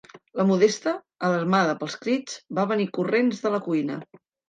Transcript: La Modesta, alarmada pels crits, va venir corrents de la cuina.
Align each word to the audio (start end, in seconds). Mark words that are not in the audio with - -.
La 0.39 0.45
Modesta, 0.51 0.93
alarmada 1.27 1.77
pels 1.83 1.99
crits, 2.07 2.43
va 2.61 2.67
venir 2.75 2.91
corrents 2.99 3.47
de 3.47 3.57
la 3.59 3.65
cuina. 3.71 4.05